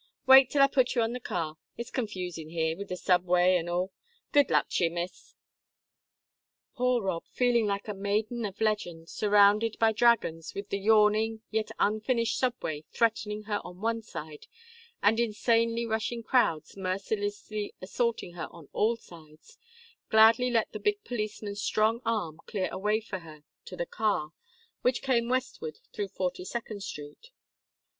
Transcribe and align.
Wait, 0.25 0.49
till 0.49 0.63
I 0.63 0.67
put 0.67 0.95
ye 0.95 1.01
on 1.03 1.13
the 1.13 1.19
car 1.19 1.57
it's 1.77 1.91
confusin' 1.91 2.49
here, 2.49 2.75
wid 2.75 2.87
the 2.87 2.95
subway 2.97 3.55
an' 3.55 3.69
all. 3.69 3.91
Good 4.31 4.49
luck 4.49 4.67
to 4.71 4.85
ye, 4.85 4.89
miss." 4.89 5.35
Poor 6.73 7.03
Rob, 7.03 7.23
feeling 7.29 7.67
like 7.67 7.87
a 7.87 7.93
maiden 7.93 8.43
of 8.43 8.59
legend 8.59 9.09
surrounded 9.09 9.77
by 9.77 9.91
dragons, 9.91 10.55
with 10.55 10.69
the 10.69 10.79
yawning, 10.79 11.43
yet 11.51 11.69
unfinished, 11.77 12.39
subway 12.39 12.83
threatening 12.91 13.43
her 13.43 13.61
on 13.63 13.79
one 13.79 14.01
side, 14.01 14.47
and 15.03 15.19
insanely 15.19 15.85
rushing 15.85 16.23
crowds 16.23 16.75
mercilessly 16.75 17.75
assaulting 17.79 18.33
her 18.33 18.47
on 18.49 18.69
all 18.73 18.95
sides, 18.95 19.59
gladly 20.09 20.49
let 20.49 20.71
the 20.71 20.79
big 20.79 21.03
policeman's 21.03 21.61
strong 21.61 22.01
arm 22.05 22.39
clear 22.47 22.69
a 22.71 22.79
way 22.79 22.99
for 22.99 23.19
her 23.19 23.43
to 23.65 23.75
the 23.75 23.85
car, 23.85 24.31
which 24.81 25.03
came 25.03 25.29
westward 25.29 25.77
through 25.93 26.07
Forty 26.07 26.43
second 26.43 26.81
Street. 26.81 27.29